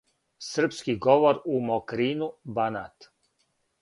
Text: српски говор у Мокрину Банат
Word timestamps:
српски 0.45 0.95
говор 1.05 1.35
у 1.45 1.59
Мокрину 1.67 2.31
Банат 2.57 3.11